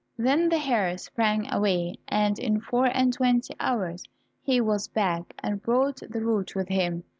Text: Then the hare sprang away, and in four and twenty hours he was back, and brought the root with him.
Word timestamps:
Then 0.17 0.49
the 0.49 0.57
hare 0.57 0.97
sprang 0.97 1.45
away, 1.53 1.99
and 2.07 2.39
in 2.39 2.59
four 2.59 2.87
and 2.87 3.13
twenty 3.13 3.53
hours 3.59 4.03
he 4.41 4.59
was 4.59 4.87
back, 4.87 5.35
and 5.43 5.61
brought 5.61 5.97
the 6.09 6.21
root 6.21 6.55
with 6.55 6.69
him. 6.69 7.03